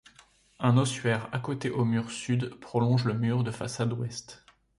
Un 0.59 0.77
ossuaire 0.79 1.29
accoté 1.31 1.69
au 1.69 1.85
mur 1.85 2.09
sud, 2.09 2.55
prolonge 2.55 3.05
le 3.05 3.13
mur 3.13 3.43
de 3.43 3.51
façade 3.51 3.93
ouest. 3.93 4.43